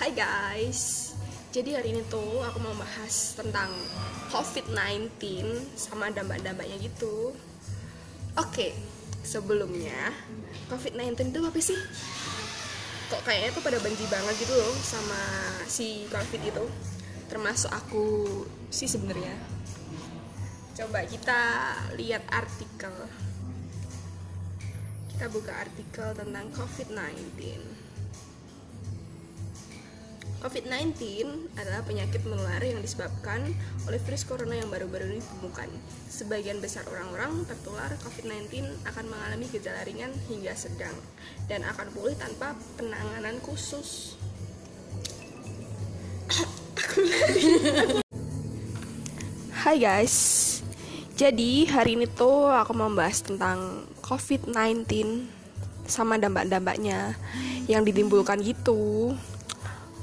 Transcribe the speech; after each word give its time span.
Hai 0.00 0.16
guys, 0.16 1.12
jadi 1.52 1.76
hari 1.76 1.92
ini 1.92 2.00
tuh 2.08 2.40
aku 2.40 2.56
mau 2.64 2.72
bahas 2.72 3.36
tentang 3.36 3.68
COVID-19 4.32 5.20
sama 5.76 6.08
dampak-dampaknya 6.08 6.80
gitu. 6.80 7.36
Oke, 8.32 8.72
sebelumnya 9.20 10.08
COVID-19 10.72 11.36
itu 11.36 11.40
apa 11.44 11.60
sih? 11.60 11.76
Kok 13.12 13.28
kayaknya 13.28 13.52
tuh 13.52 13.60
pada 13.60 13.76
benci 13.84 14.08
banget 14.08 14.40
gitu 14.40 14.56
loh 14.56 14.72
sama 14.80 15.20
si 15.68 16.08
COVID 16.08 16.48
itu. 16.48 16.64
Termasuk 17.28 17.68
aku 17.68 18.24
sih 18.72 18.88
sebenarnya. 18.88 19.36
Coba 20.80 21.04
kita 21.04 21.40
lihat 22.00 22.24
artikel. 22.32 23.04
Kita 25.12 25.28
buka 25.28 25.60
artikel 25.60 26.08
tentang 26.16 26.48
COVID-19. 26.56 27.79
COVID-19 30.40 30.96
adalah 31.60 31.84
penyakit 31.84 32.24
menular 32.24 32.64
yang 32.64 32.80
disebabkan 32.80 33.44
oleh 33.84 34.00
virus 34.00 34.24
corona 34.24 34.56
yang 34.56 34.72
baru-baru 34.72 35.12
ini 35.12 35.20
ditemukan. 35.20 35.68
Sebagian 36.08 36.64
besar 36.64 36.88
orang-orang 36.88 37.44
tertular 37.44 37.92
COVID-19 38.00 38.72
akan 38.88 39.04
mengalami 39.04 39.44
gejala 39.52 39.84
ringan 39.84 40.08
hingga 40.32 40.56
sedang 40.56 40.96
dan 41.44 41.60
akan 41.68 41.92
pulih 41.92 42.16
tanpa 42.16 42.56
penanganan 42.80 43.36
khusus. 43.44 44.16
Hai 49.60 49.76
guys, 49.76 50.16
jadi 51.20 51.68
hari 51.68 52.00
ini 52.00 52.08
tuh 52.08 52.48
aku 52.48 52.72
mau 52.72 52.88
bahas 52.88 53.20
tentang 53.20 53.84
COVID-19 54.00 54.88
sama 55.84 56.16
dampak-dampaknya 56.16 57.12
yang 57.68 57.84
ditimbulkan 57.84 58.40
gitu. 58.40 59.12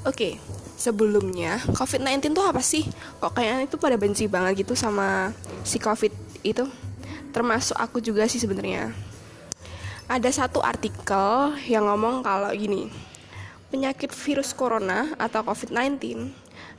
Oke, 0.05 0.37
sebelumnya 0.77 1.57
COVID-19 1.73 2.37
tuh 2.37 2.45
apa 2.45 2.61
sih? 2.61 2.85
Kok 3.17 3.33
kayaknya 3.33 3.65
itu 3.65 3.81
pada 3.81 3.97
benci 3.97 4.29
banget 4.29 4.61
gitu 4.61 4.77
sama 4.77 5.33
si 5.65 5.81
COVID 5.81 6.13
itu? 6.45 6.69
Termasuk 7.33 7.73
aku 7.73 7.97
juga 7.97 8.29
sih 8.29 8.37
sebenarnya. 8.37 8.93
Ada 10.07 10.45
satu 10.45 10.61
artikel 10.61 11.57
yang 11.67 11.89
ngomong 11.89 12.21
kalau 12.21 12.53
gini, 12.53 12.87
penyakit 13.73 14.13
virus 14.13 14.55
corona 14.55 15.11
atau 15.19 15.43
COVID-19 15.43 15.99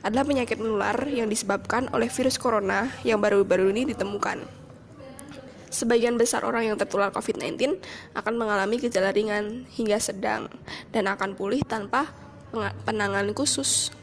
adalah 0.01 0.25
penyakit 0.25 0.57
menular 0.57 0.95
yang 1.11 1.27
disebabkan 1.27 1.91
oleh 1.91 2.07
virus 2.09 2.39
corona 2.39 2.89
yang 3.05 3.19
baru-baru 3.19 3.69
ini 3.75 3.93
ditemukan. 3.93 4.41
Sebagian 5.69 6.17
besar 6.17 6.41
orang 6.49 6.65
yang 6.65 6.77
tertular 6.81 7.13
COVID-19 7.13 7.77
akan 8.17 8.33
mengalami 8.33 8.81
gejala 8.81 9.13
ringan 9.13 9.69
hingga 9.69 10.01
sedang 10.01 10.49
dan 10.89 11.05
akan 11.05 11.37
pulih 11.37 11.61
tanpa 11.61 12.09
penanganan 12.85 13.33
khusus. 13.33 13.93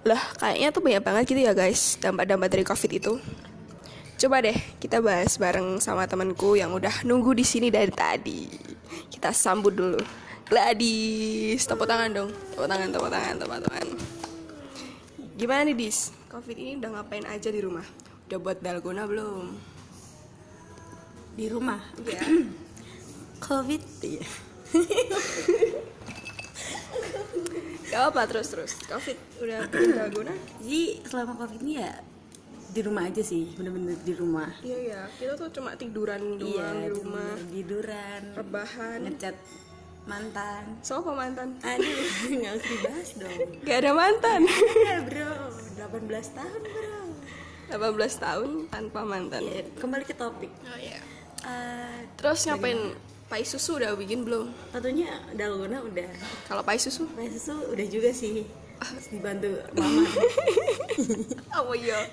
Lah, 0.00 0.20
kayaknya 0.40 0.72
tuh 0.72 0.80
banyak 0.80 1.04
banget 1.04 1.22
gitu 1.28 1.40
ya 1.44 1.52
guys, 1.52 2.00
dampak-dampak 2.00 2.48
dari 2.48 2.64
COVID 2.64 2.90
itu. 2.96 3.12
Coba 4.20 4.44
deh 4.44 4.56
kita 4.80 5.00
bahas 5.00 5.36
bareng 5.40 5.80
sama 5.80 6.04
temanku 6.04 6.56
yang 6.56 6.72
udah 6.76 7.04
nunggu 7.08 7.32
di 7.36 7.44
sini 7.44 7.72
dari 7.72 7.92
tadi. 7.92 8.48
Kita 9.08 9.32
sambut 9.32 9.72
dulu. 9.72 10.00
Gladys, 10.50 11.64
tepuk 11.64 11.88
tangan 11.88 12.10
dong. 12.12 12.30
Tepuk 12.52 12.68
tangan, 12.68 12.88
tepuk 12.92 13.08
tangan, 13.12 13.34
tepuk 13.40 13.60
tangan. 13.64 13.88
Gimana 15.40 15.64
nih 15.68 15.76
Dis? 15.76 16.12
Covid 16.28 16.56
ini 16.58 16.76
udah 16.76 17.00
ngapain 17.00 17.24
aja 17.24 17.48
di 17.48 17.60
rumah? 17.64 17.86
Udah 18.28 18.38
buat 18.44 18.58
dalgona 18.60 19.08
belum? 19.08 19.56
Di 21.32 21.46
rumah? 21.48 21.80
Iya. 22.04 22.20
Covid 23.48 23.82
ya. 24.04 24.26
Gak 27.90 28.02
apa 28.14 28.20
terus 28.30 28.46
terus. 28.54 28.72
Covid 28.86 29.18
udah 29.42 29.58
bikin 29.66 29.90
dalgona? 29.98 30.34
Jadi 30.62 30.82
selama 31.02 31.32
Covid 31.34 31.60
ini 31.66 31.74
ya 31.82 31.92
di 32.70 32.80
rumah 32.86 33.02
aja 33.10 33.22
sih, 33.26 33.50
bener-bener 33.58 33.98
di 34.06 34.14
rumah. 34.14 34.46
Iya 34.62 34.78
ya, 34.78 35.02
kita 35.18 35.34
tuh 35.34 35.50
cuma 35.50 35.74
tiduran 35.74 36.38
doang 36.38 36.54
iya, 36.54 36.86
di 36.86 36.90
rumah, 36.94 37.34
tiduran, 37.50 38.22
rebahan. 38.30 38.98
ngecat 39.10 39.34
mantan. 40.06 40.62
Siapa 40.78 41.10
mantan? 41.10 41.58
Aduh, 41.66 41.98
nggak 42.38 42.52
usah 42.62 42.70
dibahas 42.70 43.08
dong. 43.18 43.38
Gak 43.66 43.76
ada 43.82 43.90
mantan. 43.90 44.40
Ya 44.86 44.98
bro, 45.02 45.32
18 45.74 46.38
tahun 46.38 46.60
bro. 46.62 46.94
18 47.70 48.24
tahun 48.24 48.50
tanpa 48.70 49.00
mantan. 49.02 49.42
Ya, 49.42 49.62
kembali 49.78 50.04
ke 50.06 50.14
topik. 50.14 50.50
Oh 50.66 50.78
iya. 50.78 51.02
Eh, 51.42 51.98
Terus 52.18 52.46
ngapain? 52.46 52.94
Pai 53.30 53.46
susu 53.46 53.78
udah 53.78 53.94
bikin 53.94 54.26
belum? 54.26 54.50
tentunya 54.70 55.06
dalgona 55.32 55.78
udah, 55.80 56.10
Kalau 56.44 56.60
pai 56.60 56.76
susu? 56.76 57.06
Pai 57.14 57.30
susu 57.30 57.54
udah 57.70 57.86
juga 57.86 58.10
sih. 58.10 58.42
Harus 58.76 59.06
dibantu 59.06 59.54
mama. 59.72 60.02
Oh 61.60 61.76
iya. 61.76 62.10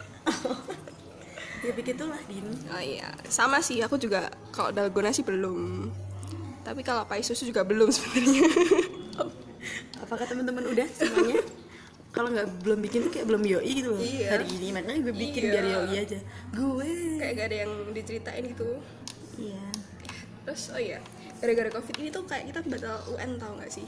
ya 1.59 1.71
begitulah 1.73 2.19
din. 2.27 2.45
Oh 2.69 2.77
iya, 2.77 3.09
sama 3.25 3.57
sih 3.59 3.81
aku 3.81 3.97
juga 3.97 4.29
kalau 4.51 4.69
dalgona 4.69 5.09
sih 5.09 5.25
belum. 5.25 5.89
Tapi 6.61 6.83
kalau 6.83 7.01
pai 7.03 7.23
susu 7.23 7.43
juga 7.43 7.63
belum 7.63 7.89
sebenarnya. 7.89 8.45
Apakah 10.03 10.27
teman-teman 10.27 10.69
udah 10.69 10.85
semuanya? 10.91 11.41
Kalau 12.11 12.29
nggak 12.29 12.47
belum 12.61 12.79
bikin 12.79 12.99
tuh 13.03 13.11
kayak 13.11 13.25
belum 13.25 13.41
yoi 13.41 13.71
gitu 13.73 13.89
loh 13.89 14.01
Iya. 14.01 14.27
hari 14.33 14.45
ini 14.51 14.67
makanya 14.71 14.99
gue 15.01 15.15
bikin 15.15 15.41
Iya. 15.43 15.51
biar 15.51 15.65
yoi 15.67 15.95
aja. 15.97 16.19
Gue. 16.51 16.91
Kayak 17.17 17.33
gak 17.33 17.47
ada 17.47 17.57
yang 17.63 17.71
diceritain 17.91 18.43
gitu. 18.45 18.69
Iya. 19.37 19.65
Terus 20.47 20.71
oh 20.71 20.79
iya, 20.79 21.03
gara-gara 21.37 21.67
covid 21.69 21.95
ini 21.97 22.07
tuh 22.07 22.23
kayak 22.23 22.47
kita 22.47 22.59
batal 22.63 23.03
UN 23.09 23.35
tau 23.35 23.51
gak 23.55 23.67
sih? 23.69 23.83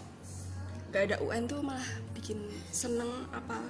Gak 0.92 1.08
ada 1.08 1.16
UN 1.20 1.48
tuh 1.48 1.64
malah 1.64 1.86
bikin 2.12 2.36
seneng 2.70 3.08
apa 3.32 3.64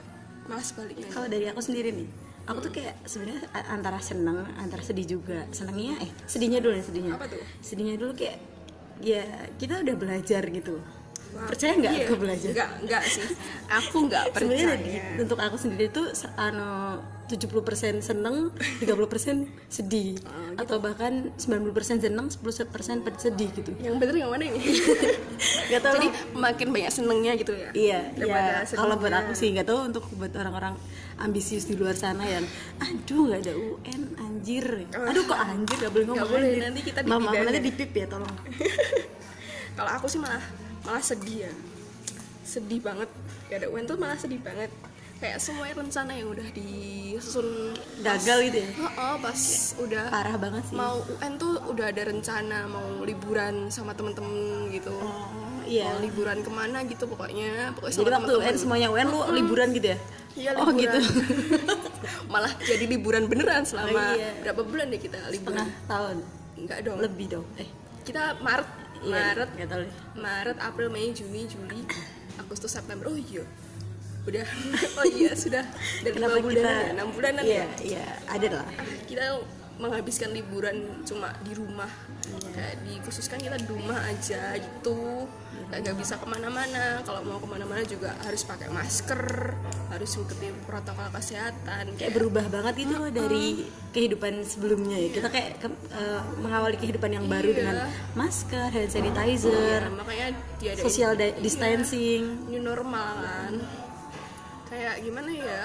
malah 0.43 0.63
sebaliknya. 0.63 1.05
Kalau 1.07 1.27
dari 1.27 1.45
aku 1.45 1.61
sendiri 1.61 1.93
nih, 1.93 2.09
aku 2.43 2.59
tuh 2.59 2.71
kayak 2.73 2.97
sebenarnya 3.05 3.45
antara 3.69 3.99
seneng, 3.99 4.41
antara 4.57 4.81
sedih 4.81 5.05
juga. 5.11 5.45
Senangnya 5.51 6.01
eh 6.01 6.09
sedihnya 6.25 6.57
dulu 6.57 6.73
nih 6.73 6.83
sedihnya. 6.83 7.13
Apa 7.13 7.29
tuh? 7.29 7.41
Sedihnya 7.61 7.95
dulu 7.95 8.17
kayak 8.17 8.41
ya 8.99 9.21
kita 9.55 9.79
udah 9.79 9.95
belajar 9.95 10.41
gitu. 10.43 10.81
Percaya 11.29 11.77
nggak 11.77 11.93
Iya. 11.93 12.05
aku 12.09 12.15
belajar? 12.17 12.49
Nggak, 12.51 12.69
nggak 12.89 13.03
sih. 13.05 13.27
Aku 13.69 13.97
nggak 14.09 14.23
Sebenarnya 14.33 14.65
percaya. 14.73 14.81
di- 14.81 15.21
untuk 15.21 15.37
aku 15.37 15.55
sendiri 15.55 15.85
tuh 15.87 16.09
anu 16.35 16.97
70% 17.29 18.01
seneng, 18.01 18.49
30% 18.81 19.45
sedih. 19.69 20.17
Oh, 20.25 20.33
gitu. 20.57 20.59
Atau 20.65 20.75
bahkan 20.81 21.29
90% 21.37 22.01
seneng, 22.01 22.25
10% 22.27 23.05
sedih 23.21 23.49
gitu. 23.53 23.71
Yang 23.77 23.95
bener 24.01 24.15
yang 24.17 24.33
mana 24.33 24.49
ini? 24.49 24.57
Gak 25.71 25.81
tau 25.85 25.93
Jadi 26.01 26.09
lah. 26.09 26.49
makin 26.49 26.67
banyak 26.73 26.89
senengnya 26.89 27.37
gitu 27.37 27.53
ya. 27.53 27.69
Iya, 27.77 27.99
iya. 28.17 28.65
Kalau 28.65 28.97
buat 28.97 29.13
aku 29.13 29.37
sih 29.37 29.53
nggak 29.53 29.69
tahu 29.69 29.79
untuk 29.93 30.03
buat 30.17 30.33
orang-orang 30.33 30.73
ambisius 31.21 31.69
di 31.69 31.77
luar 31.77 31.93
sana 31.93 32.25
yang, 32.25 32.41
aduh 32.81 33.29
nggak 33.29 33.41
ada 33.45 33.53
UN 33.53 34.01
anjir. 34.17 34.65
Aduh 34.89 35.23
kok 35.29 35.37
anjir 35.37 35.77
gak 35.77 35.93
boleh 35.93 36.05
ngomong 36.09 36.25
Nggak 36.25 36.33
boleh, 36.33 36.49
anjir. 36.49 36.63
nanti 36.65 36.81
kita 36.81 36.99
Mama, 37.05 37.29
nanti 37.31 37.61
dipip 37.61 37.91
ya 37.93 38.05
tolong. 38.09 38.33
Kalau 39.77 39.91
aku 39.93 40.09
sih 40.09 40.17
malah 40.17 40.41
malah 40.81 41.03
sedih 41.05 41.45
ya. 41.45 41.53
Sedih 42.41 42.81
banget. 42.81 43.07
Gak 43.53 43.61
ada 43.61 43.67
UN 43.69 43.85
tuh 43.85 43.95
malah 44.01 44.17
sedih 44.17 44.41
banget. 44.41 44.73
Kayak 45.19 45.37
semua 45.37 45.67
rencana 45.67 46.15
yang 46.15 46.31
udah 46.31 46.47
disusun 46.49 47.75
Gagal 47.99 48.37
gitu 48.47 48.57
ya. 48.57 48.69
Heeh, 48.71 49.13
pas 49.19 49.41
udah 49.77 50.03
Parah 50.07 50.35
banget 50.37 50.63
sih. 50.63 50.73
mau 50.73 50.95
UN 51.03 51.33
tuh 51.35 51.59
udah 51.67 51.85
ada 51.85 52.03
rencana 52.03 52.57
mau 52.65 53.03
liburan 53.03 53.67
sama 53.67 53.91
temen-temen 53.91 54.31
gitu. 54.71 54.95
Oh, 54.95 55.27
iya. 55.67 55.91
Mau 55.91 55.99
liburan 55.99 56.39
ke 56.39 56.47
mana 56.49 56.87
gitu 56.87 57.03
pokoknya. 57.05 57.75
Pokoknya 57.75 57.91
Jadi 57.93 58.07
waktu 58.07 58.15
temen-temen. 58.31 58.47
UN 58.47 58.55
semuanya 58.55 58.87
UN 58.87 59.07
lu 59.07 59.19
liburan 59.33 59.67
gitu 59.71 59.87
ya? 59.91 59.97
Iya 60.33 60.49
Oh 60.55 60.71
liburan. 60.71 60.79
gitu. 60.79 60.99
Malah 62.31 62.53
jadi 62.57 62.85
liburan 62.87 63.23
beneran 63.25 63.67
selama 63.67 63.91
Oh, 63.91 64.15
iya. 64.15 64.31
berapa 64.39 64.61
bulan 64.63 64.87
deh 64.87 65.01
kita 65.01 65.19
liburan? 65.27 65.59
Setengah 65.59 65.67
tahun. 65.85 66.15
Enggak 66.55 66.79
dong. 66.81 66.97
Lebih 66.97 67.25
dong. 67.29 67.45
Eh, 67.55 67.67
Kita 67.99 68.39
Maret, 68.39 68.69
iya, 68.97 69.11
Maret, 69.11 69.49
nggak 69.53 69.67
tahu. 69.69 69.81
Maret, 70.15 70.57
April, 70.59 70.87
Mei, 70.89 71.11
Juni, 71.11 71.43
Juli, 71.43 71.83
Agustus, 72.37 72.71
September. 72.71 73.05
Oh 73.05 73.19
iya. 73.19 73.43
Udah. 74.29 74.45
oh 74.99 75.05
iya, 75.07 75.31
sudah. 75.33 75.63
Dari 75.99 76.13
Kenapa 76.13 76.35
lima 76.35 76.45
bulanan 76.45 76.61
kita 76.61 76.69
ya, 76.79 76.93
enam 76.93 77.07
bulanan 77.09 77.43
Iya, 77.43 77.57
ya. 77.57 77.65
iya, 77.81 78.05
ada 78.25 78.47
lah. 78.55 78.67
Kita 79.03 79.23
menghabiskan 79.75 80.29
liburan 80.29 80.75
cuma 81.03 81.31
di 81.39 81.53
rumah. 81.53 81.87
Kayak 82.51 82.83
dikhususkan 82.83 83.39
kita 83.39 83.55
di 83.55 83.65
rumah 83.65 83.95
aja 84.03 84.53
gitu. 84.53 85.25
Kayak 85.65 85.81
nggak 85.81 85.97
bisa 85.97 86.13
ke 86.15 86.25
mana-mana. 86.25 86.99
Kalau 87.01 87.23
mau 87.23 87.37
ke 87.37 87.47
mana-mana 87.47 87.81
juga 87.83 88.11
harus 88.19 88.43
pakai 88.43 88.67
masker, 88.67 89.23
harus 89.89 90.09
ngikutin 90.11 90.55
protokol 90.61 91.07
kesehatan. 91.09 91.95
kayak 91.95 92.11
berubah 92.11 92.45
banget 92.49 92.75
itu 92.83 92.97
dari 93.09 93.45
kehidupan 93.89 94.43
sebelumnya 94.43 94.99
ya 94.99 95.09
kita 95.09 95.27
kayak 95.27 95.49
ke- 95.57 95.81
eh, 95.89 96.21
mengawali 96.37 96.77
kehidupan 96.77 97.09
yang 97.11 97.25
baru 97.25 97.49
Iya. 97.49 97.57
dengan 97.57 97.75
masker 98.13 98.69
hand 98.69 98.91
sanitizer 98.91 99.81
Nah, 99.83 99.97
makanya 99.97 100.27
dia 100.59 100.71
ada 100.71 100.81
social 100.83 101.11
di- 101.15 101.37
distancing 101.41 102.21
new 102.45 102.61
normal 102.61 103.09
kan 103.17 103.53
kayak 104.69 105.01
gimana 105.01 105.31
ya 105.33 105.61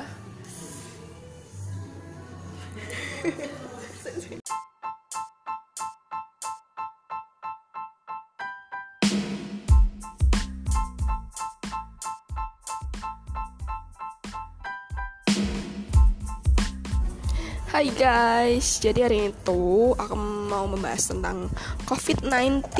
Hai 17.74 17.90
guys, 17.90 18.78
jadi 18.78 19.10
hari 19.10 19.34
itu 19.34 19.92
aku 19.98 20.14
mau 20.46 20.62
membahas 20.70 21.10
tentang 21.10 21.50
COVID-19 21.90 22.70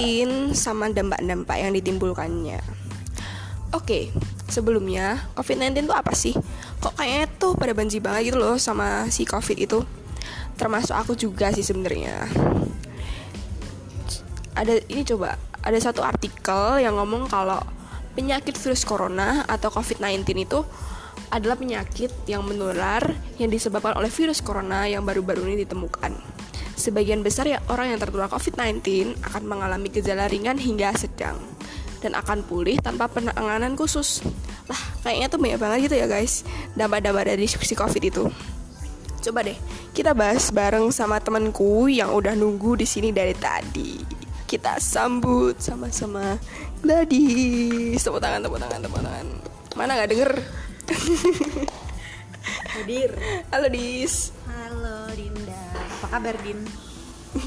sama 0.55 0.87
dampak-dampak 0.87 1.57
yang 1.59 1.75
ditimbulkannya. 1.75 2.63
Oke, 3.75 3.83
okay, 3.83 4.03
sebelumnya 4.49 5.29
COVID-19 5.39 5.89
tuh 5.89 5.97
apa 5.97 6.13
sih? 6.13 6.35
Kok 6.81 6.95
kayaknya 6.99 7.27
tuh 7.41 7.53
pada 7.57 7.73
banji 7.73 7.99
banget 8.01 8.33
gitu 8.33 8.39
loh 8.41 8.57
sama 8.61 9.09
si 9.09 9.25
COVID 9.25 9.59
itu. 9.61 9.81
Termasuk 10.55 10.95
aku 10.95 11.13
juga 11.19 11.51
sih 11.51 11.65
sebenarnya. 11.65 12.29
Ada 14.55 14.87
ini 14.87 15.03
coba, 15.03 15.35
ada 15.65 15.79
satu 15.83 16.07
artikel 16.07 16.79
yang 16.79 16.95
ngomong 16.95 17.27
kalau 17.27 17.59
penyakit 18.15 18.55
virus 18.55 18.87
corona 18.87 19.43
atau 19.51 19.69
COVID-19 19.75 20.23
itu 20.47 20.63
adalah 21.35 21.59
penyakit 21.59 22.15
yang 22.31 22.47
menular 22.47 23.03
yang 23.43 23.51
disebabkan 23.51 23.99
oleh 23.99 24.07
virus 24.07 24.39
corona 24.39 24.87
yang 24.87 25.03
baru-baru 25.03 25.51
ini 25.51 25.67
ditemukan. 25.67 26.15
Sebagian 26.79 27.27
besar 27.27 27.51
ya 27.51 27.59
orang 27.71 27.91
yang 27.95 27.99
tertular 27.99 28.31
COVID-19 28.31 29.19
akan 29.23 29.43
mengalami 29.47 29.91
gejala 29.91 30.31
ringan 30.31 30.59
hingga 30.59 30.95
sedang 30.95 31.39
dan 32.05 32.13
akan 32.13 32.45
pulih 32.45 32.77
tanpa 32.85 33.09
penanganan 33.09 33.73
khusus. 33.81 34.21
Lah, 34.69 34.77
kayaknya 35.01 35.33
tuh 35.33 35.41
banyak 35.41 35.57
banget 35.57 35.79
gitu 35.89 35.97
ya 35.97 36.05
guys, 36.05 36.45
dampak-dampak 36.77 37.33
dari 37.33 37.49
si 37.49 37.73
COVID 37.73 38.03
itu. 38.05 38.29
Coba 39.25 39.41
deh, 39.41 39.57
kita 39.97 40.13
bahas 40.13 40.53
bareng 40.53 40.93
sama 40.93 41.17
temanku 41.17 41.89
yang 41.89 42.13
udah 42.13 42.37
nunggu 42.37 42.77
di 42.77 42.85
sini 42.85 43.09
dari 43.09 43.33
tadi. 43.33 44.05
Kita 44.45 44.77
sambut 44.77 45.57
sama-sama 45.57 46.37
Gladys. 46.85 48.05
Tepuk 48.05 48.21
tangan, 48.21 48.45
tepuk 48.45 48.61
tangan, 48.61 48.85
tepuk 48.85 49.01
tangan. 49.01 49.27
Mana 49.73 49.97
nggak 49.97 50.11
denger? 50.13 50.31
Hadir. 52.77 53.11
Halo 53.49 53.69
Dis. 53.73 54.37
Halo 54.45 55.09
Dinda. 55.17 55.65
Apa 55.73 56.21
kabar 56.21 56.37
Din? 56.45 56.61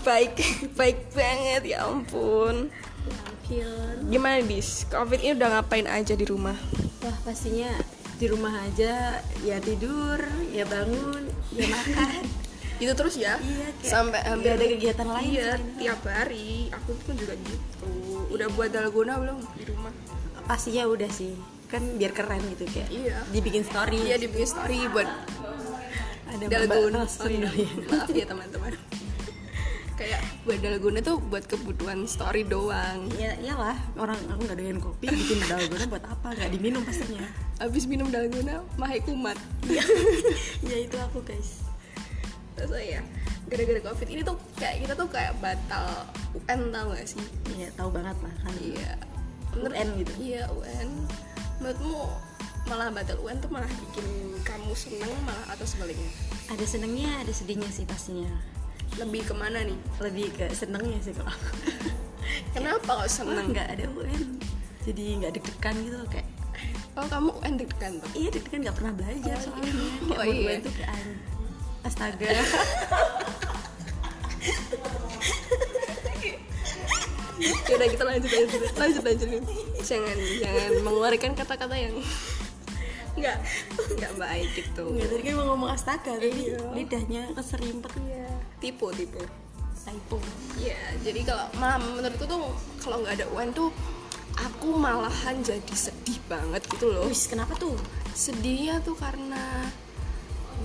Baik, 0.01 0.33
baik 0.73 1.13
banget 1.13 1.77
ya 1.77 1.85
ampun. 1.85 2.73
Ampun. 3.11 3.95
Gimana 4.11 4.39
Dis? 4.43 4.83
Covid 4.91 5.19
ini 5.23 5.31
udah 5.35 5.49
ngapain 5.59 5.87
aja 5.87 6.13
di 6.13 6.25
rumah? 6.27 6.55
Wah 7.03 7.17
pastinya 7.23 7.71
di 8.17 8.25
rumah 8.25 8.53
aja 8.65 9.21
ya 9.45 9.57
tidur, 9.61 10.17
ya 10.49 10.65
bangun, 10.65 11.29
ya 11.53 11.65
makan. 11.69 12.23
Itu 12.81 12.93
terus 12.93 13.17
ya? 13.17 13.41
Iya, 13.41 13.73
kayak 13.81 13.89
Sampai 13.89 14.21
hampir 14.21 14.53
ada 14.53 14.65
kegiatan 14.69 15.07
lain 15.09 15.29
Iya, 15.33 15.49
tiap 15.81 16.01
hari. 16.05 16.69
Aku 16.69 16.93
pun 17.01 17.17
juga 17.17 17.33
gitu. 17.41 17.89
Udah 18.29 18.47
buat 18.53 18.69
dalgona 18.69 19.17
belum 19.17 19.37
di 19.57 19.63
rumah? 19.65 19.89
Pastinya 20.45 20.85
udah 20.85 21.09
sih. 21.09 21.33
Kan 21.73 21.97
biar 21.97 22.13
keren 22.13 22.41
gitu 22.53 22.69
kayak. 22.69 22.89
Iya. 22.93 23.17
Dibikin 23.33 23.65
story. 23.65 23.97
Iya, 24.13 24.21
dibikin 24.21 24.45
story 24.45 24.85
buat 24.93 25.09
Ada 26.29 26.45
dalgona. 26.45 27.01
Oh, 27.05 27.29
iya. 27.29 27.49
Ya. 27.57 27.69
Maaf 27.89 28.09
ya 28.13 28.25
teman-teman. 28.29 28.73
Kayak 29.97 30.21
buat 30.45 30.61
dalgona 30.61 31.01
tuh 31.01 31.17
buat 31.25 31.49
kebutuhan 31.49 32.05
story 32.05 32.45
doang. 32.45 33.09
Ya 33.17 33.33
iyalah, 33.41 33.73
orang 33.97 34.21
aku 34.29 34.45
nggak 34.45 34.57
doyan 34.61 34.77
kopi, 34.77 35.09
bikin 35.09 35.41
dalgona 35.49 35.89
buat 35.89 36.05
apa? 36.05 36.37
Nggak 36.37 36.51
diminum 36.53 36.85
pastinya. 36.85 37.25
Abis 37.57 37.89
minum 37.89 38.05
dalgona, 38.13 38.61
mahai 38.77 39.01
kumat. 39.01 39.41
ya 40.61 40.77
itu 40.85 40.97
aku 41.01 41.25
guys. 41.25 41.65
Terus 42.53 42.69
ya, 42.77 43.01
gara-gara 43.49 43.81
covid 43.89 44.07
ini 44.13 44.21
tuh 44.21 44.37
kayak 44.61 44.85
kita 44.85 44.93
tuh 44.93 45.09
kayak 45.09 45.33
batal 45.41 46.05
UN 46.37 46.61
tau 46.69 46.93
gak 46.93 47.07
sih? 47.09 47.23
Iya 47.57 47.73
tahu 47.73 47.89
banget 47.89 48.17
lah 48.21 48.33
kan. 48.45 48.53
Iya. 48.61 48.91
UN 49.57 49.87
gitu. 49.97 50.11
Iya 50.21 50.43
UN. 50.53 50.89
Menurutmu 51.57 52.05
malah 52.69 52.93
batal 52.93 53.17
UN 53.23 53.37
tuh 53.41 53.49
malah 53.49 53.69
bikin 53.69 54.05
kamu 54.45 54.73
seneng 54.77 55.09
malah 55.25 55.57
atau 55.57 55.65
sebaliknya? 55.65 56.11
Ada 56.53 56.65
senengnya, 56.69 57.09
ada 57.25 57.33
sedihnya 57.33 57.69
sih 57.73 57.87
pastinya. 57.87 58.56
Lebih 58.95 59.21
ke 59.23 59.33
mana 59.33 59.59
nih? 59.61 59.75
Lebih 59.99 60.27
ke 60.33 60.45
senengnya 60.51 60.99
sih 60.99 61.11
kalau. 61.11 61.33
Kenapa 62.55 62.89
kok 62.97 63.09
seneng? 63.09 63.51
nggak 63.51 63.67
ada 63.69 63.85
UN. 63.89 64.39
Jadi 64.81 65.03
nggak 65.19 65.31
deg-degan 65.35 65.75
gitu 65.81 65.97
kayak. 66.07 66.27
Oh 66.93 67.05
kamu 67.05 67.29
UN 67.35 67.53
deg-degan 67.55 67.91
tuh? 67.99 68.09
Iya 68.13 68.29
deg-degan 68.31 68.59
nggak 68.63 68.75
pernah 68.75 68.93
belajar 68.93 69.35
Oh, 69.35 69.43
soalnya. 69.43 69.69
iya. 69.69 69.85
Kayak 70.01 70.17
Oh, 70.17 70.25
iya. 70.25 70.47
UN 70.47 70.59
tuh 70.61 70.73
kayak 70.73 70.91
an- 70.91 71.19
astaga. 71.83 72.29
Ya 77.37 77.75
udah 77.75 77.85
kita 77.85 78.01
lanjut 78.01 78.31
lanjut 78.31 78.61
lanjut 78.73 79.03
lanjut 79.05 79.29
jangan 79.85 80.17
jangan 80.41 80.71
mengeluarkan 80.81 81.31
kata-kata 81.37 81.75
yang 81.77 81.93
nggak 83.17 83.37
nggak 83.97 84.13
baik 84.15 84.49
gitu 84.53 84.83
Nggak 84.87 85.07
tadi 85.09 85.21
kan 85.23 85.33
mau 85.35 85.45
ngomong 85.51 85.69
astaga, 85.69 86.13
tapi 86.15 86.29
Iya. 86.47 86.59
lidahnya 86.71 87.21
keserimpet. 87.33 87.91
Iya. 87.99 88.29
tipu 88.57 88.89
tipu 88.91 89.21
Typo. 89.79 90.19
Iya, 90.59 90.75
jadi 90.99 91.23
kalau 91.23 91.47
malah 91.55 91.79
menurutku 91.79 92.27
tuh 92.27 92.51
kalau 92.77 92.99
nggak 92.99 93.17
ada 93.17 93.25
UN 93.31 93.55
tuh 93.55 93.71
aku 94.35 94.75
malahan 94.75 95.39
jadi 95.39 95.71
sedih 95.71 96.19
banget 96.27 96.59
gitu 96.67 96.91
loh. 96.91 97.07
Wis 97.07 97.23
kenapa 97.25 97.55
tuh? 97.55 97.71
Sedihnya 98.11 98.83
tuh 98.83 98.93
karena 98.93 99.39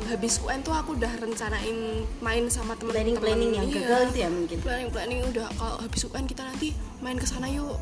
habis 0.08 0.42
UN 0.42 0.60
tuh 0.60 0.72
aku 0.72 0.98
udah 0.98 1.12
rencanain 1.20 2.02
main 2.18 2.44
sama 2.50 2.74
temen-temen. 2.74 3.14
Planning-planning 3.14 3.50
yang 3.54 3.66
Iya. 3.68 3.76
gagal 3.78 4.00
gitu 4.02 4.18
ya 4.18 4.28
mungkin. 4.28 4.58
Planning 4.58 4.90
planning 4.90 5.20
udah 5.22 5.46
kalau 5.54 5.76
habis 5.78 6.02
UN 6.02 6.24
kita 6.26 6.42
nanti 6.42 6.68
main 6.98 7.14
ke 7.14 7.26
sana 7.28 7.46
yuk. 7.46 7.78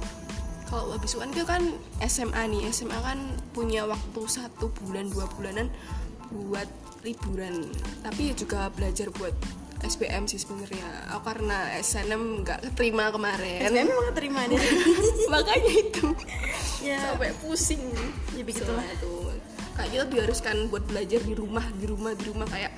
Kalau 0.70 0.94
habis 0.94 1.18
UN 1.18 1.34
itu 1.34 1.42
kan 1.42 1.66
SMA 2.06 2.42
nih, 2.46 2.62
SMA 2.70 2.94
kan 3.02 3.18
punya 3.50 3.90
waktu 3.90 4.22
satu 4.30 4.70
bulan 4.78 5.10
dua 5.10 5.26
bulanan 5.34 5.66
buat 6.30 6.70
liburan. 7.02 7.66
Tapi 8.06 8.30
juga 8.38 8.70
belajar 8.70 9.10
buat 9.10 9.34
SBM 9.82 10.30
sih 10.30 10.38
sebenarnya. 10.38 11.10
Aku 11.10 11.26
karena 11.26 11.74
SNM 11.82 12.46
nggak 12.46 12.58
keterima 12.70 13.10
kemarin. 13.10 13.66
SBM 13.66 13.88
emang 13.90 14.10
terima 14.14 14.40
deh. 14.46 14.62
Makanya 15.34 15.72
itu 15.74 16.06
ya, 16.86 17.00
sampai 17.02 17.34
pusing. 17.42 17.82
ya 18.38 18.42
begitulah. 18.46 18.78
Soalnya 18.78 18.96
tuh 19.02 19.20
kayak 19.74 19.90
kita 19.90 20.04
diharuskan 20.06 20.56
buat 20.70 20.84
belajar 20.86 21.20
di 21.24 21.34
rumah, 21.34 21.66
di 21.80 21.86
rumah, 21.90 22.12
di 22.14 22.24
rumah 22.30 22.46
kayak 22.46 22.72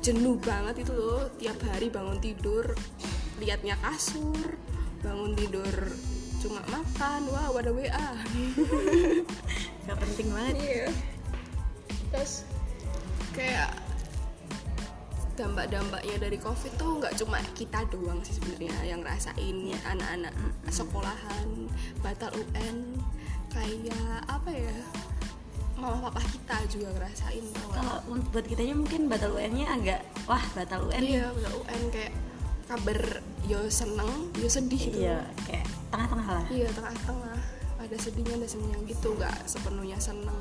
jenuh 0.00 0.40
banget 0.40 0.88
itu 0.88 0.92
loh. 0.94 1.28
Tiap 1.36 1.58
hari 1.68 1.92
bangun 1.92 2.16
tidur 2.22 2.72
liatnya 3.36 3.76
kasur, 3.84 4.56
bangun 5.04 5.36
tidur 5.36 5.68
cuma 6.38 6.60
makan. 6.66 7.20
Wow, 7.28 7.52
ada 7.56 7.70
WA. 7.70 8.08
Gak 9.86 9.98
penting 9.98 10.28
banget. 10.30 10.54
Iya. 10.58 10.86
Terus 12.10 12.32
kayak 13.32 13.70
dampak-dampaknya 15.36 16.16
dari 16.16 16.40
covid 16.40 16.72
tuh 16.80 16.96
nggak 16.96 17.12
cuma 17.20 17.36
kita 17.52 17.84
doang 17.92 18.24
sih 18.24 18.40
sebenarnya 18.40 18.72
yang 18.88 19.04
ngerasain 19.04 19.56
anak-anak 19.84 20.32
sekolahan 20.72 21.68
batal 22.00 22.32
UN 22.32 22.96
kayak 23.52 24.00
apa 24.32 24.48
ya 24.48 24.76
mama 25.76 26.08
papa 26.08 26.24
kita 26.24 26.56
juga 26.72 26.88
ngerasain 26.96 27.44
nggak? 27.44 27.68
Kalau 27.68 27.96
un- 28.08 28.24
buat 28.32 28.48
kitanya 28.48 28.72
mungkin 28.72 29.12
batal 29.12 29.36
UN-nya 29.36 29.66
agak 29.76 30.00
wah 30.24 30.40
batal 30.56 30.88
UN. 30.88 31.04
iya 31.04 31.28
batal 31.28 31.52
UN 31.60 31.82
kayak 31.92 32.12
kabar 32.64 33.00
yo 33.44 33.60
seneng 33.68 34.10
yo 34.40 34.48
sedih 34.48 34.80
gitu 34.88 34.98
Iya, 35.04 35.20
kayak 35.44 35.68
tengah-tengah 35.90 36.28
lah. 36.28 36.46
iya 36.50 36.68
tengah-tengah 36.72 37.38
ada 37.76 37.96
sedihnya 38.00 38.34
ada 38.40 38.48
senengnya 38.48 38.78
gitu 38.88 39.08
nggak 39.14 39.36
sepenuhnya 39.46 39.98
seneng 40.00 40.40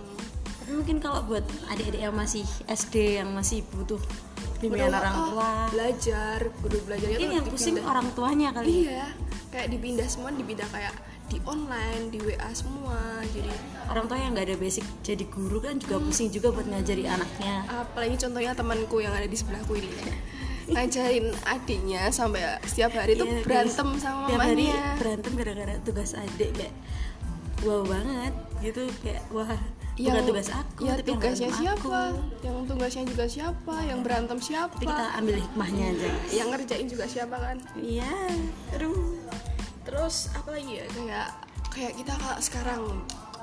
Tapi 0.66 0.72
mungkin 0.82 0.98
kalau 0.98 1.22
buat 1.30 1.46
adik-adik 1.70 2.02
yang 2.10 2.16
masih 2.18 2.42
SD 2.66 3.22
yang 3.22 3.30
masih 3.38 3.62
butuh 3.70 4.02
bimbingan 4.58 4.98
orang 4.98 5.14
oh, 5.14 5.26
tua, 5.36 5.52
belajar 5.70 6.40
guru 6.64 6.78
belajarnya 6.90 7.18
ini 7.22 7.26
tuh 7.28 7.36
yang 7.38 7.46
pusing 7.46 7.76
dipindah. 7.78 7.92
orang 7.92 8.08
tuanya 8.18 8.50
kali. 8.50 8.90
iya 8.90 9.06
kayak 9.54 9.68
dipindah 9.70 10.08
semua 10.10 10.34
dipindah 10.34 10.70
kayak 10.74 10.96
di 11.26 11.38
online 11.46 12.14
di 12.14 12.20
WA 12.22 12.50
semua 12.54 12.98
jadi 13.34 13.50
Orang 13.86 14.06
tua 14.10 14.18
yang 14.18 14.34
nggak 14.34 14.46
ada 14.50 14.58
basic 14.58 14.86
jadi 15.06 15.26
guru 15.30 15.62
kan 15.62 15.78
juga 15.78 16.02
pusing 16.02 16.30
juga 16.34 16.50
buat 16.54 16.66
ngajari 16.66 17.06
anaknya. 17.06 17.66
apalagi 17.70 18.16
contohnya 18.18 18.54
temanku 18.58 18.98
yang 19.02 19.14
ada 19.14 19.26
di 19.30 19.38
sebelahku 19.38 19.78
ini 19.78 19.90
ngajarin 20.66 21.30
adiknya 21.46 22.10
sampai 22.10 22.58
setiap 22.66 22.92
hari 22.94 23.14
tuh 23.14 23.26
Iya, 23.26 23.36
guys. 23.36 23.46
berantem 23.46 23.90
sama 23.98 24.26
Tiap 24.26 24.42
hari 24.42 24.66
mamanya. 24.68 24.94
berantem 24.98 25.32
gara-gara 25.38 25.76
tugas 25.82 26.12
adik 26.14 26.50
kayak 26.54 26.74
wow 27.62 27.82
banget 27.82 28.34
gitu 28.62 28.82
kayak 29.02 29.24
wah 29.30 29.46
bukan 29.96 30.02
yang 30.12 30.28
tugas 30.28 30.50
aku 30.52 30.80
ya 30.84 30.94
tapi 30.98 31.08
yang 31.08 31.18
tugasnya 31.18 31.48
berantem 31.48 31.62
siapa? 31.64 31.80
Aku. 31.80 32.20
yang 32.44 32.56
tugasnya 32.66 33.04
juga 33.06 33.26
siapa? 33.26 33.76
Yang 33.82 34.00
berantem 34.04 34.38
siapa? 34.42 34.74
Tapi 34.76 34.86
kita 34.86 35.06
ambil 35.16 35.36
hikmahnya 35.40 35.86
aja. 35.88 36.10
Yang 36.30 36.48
ngerjain 36.52 36.88
juga 36.90 37.06
siapa 37.08 37.36
kan? 37.38 37.58
Iya 37.78 38.12
aduh. 38.74 38.98
Terus 39.86 40.16
apa 40.34 40.50
lagi 40.52 40.72
ya? 40.76 40.86
Kayak 40.92 41.28
kayak 41.70 41.94
kita 41.96 42.14
kalau 42.18 42.38
sekarang 42.40 42.82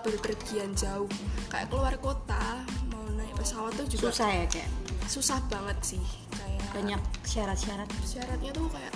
berpergian 0.02 0.70
jauh 0.74 1.06
kayak 1.46 1.70
keluar 1.70 1.94
kota 1.96 2.66
mau 2.90 3.06
naik 3.14 3.32
pesawat 3.38 3.72
tuh 3.72 3.86
juga 3.86 4.10
susah 4.10 4.28
ya 4.28 4.44
kayak? 4.50 4.70
Susah 5.06 5.38
banget 5.48 5.78
sih 5.80 6.02
banyak 6.72 7.00
syarat-syarat. 7.22 7.88
Syaratnya 8.02 8.50
tuh 8.50 8.66
kayak 8.68 8.94